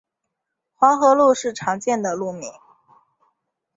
[0.73, 2.51] 黄河路是常见的路名。